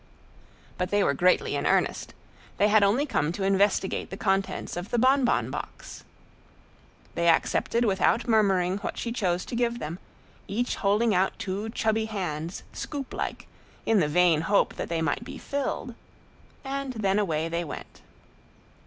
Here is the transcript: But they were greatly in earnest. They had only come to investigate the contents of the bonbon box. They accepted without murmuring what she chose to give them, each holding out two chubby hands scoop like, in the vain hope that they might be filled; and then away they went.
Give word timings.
But 0.79 0.89
they 0.89 1.03
were 1.03 1.13
greatly 1.13 1.55
in 1.55 1.67
earnest. 1.67 2.15
They 2.57 2.69
had 2.69 2.81
only 2.81 3.05
come 3.05 3.31
to 3.33 3.43
investigate 3.43 4.09
the 4.09 4.17
contents 4.17 4.75
of 4.75 4.89
the 4.89 4.97
bonbon 4.97 5.51
box. 5.51 6.03
They 7.13 7.27
accepted 7.27 7.85
without 7.85 8.27
murmuring 8.27 8.77
what 8.79 8.97
she 8.97 9.11
chose 9.11 9.45
to 9.45 9.55
give 9.55 9.77
them, 9.77 9.99
each 10.47 10.77
holding 10.77 11.13
out 11.13 11.37
two 11.37 11.69
chubby 11.69 12.05
hands 12.05 12.63
scoop 12.73 13.13
like, 13.13 13.45
in 13.85 13.99
the 13.99 14.07
vain 14.07 14.41
hope 14.41 14.73
that 14.73 14.89
they 14.89 15.03
might 15.03 15.23
be 15.23 15.37
filled; 15.37 15.93
and 16.63 16.93
then 16.93 17.19
away 17.19 17.47
they 17.47 17.63
went. 17.63 18.01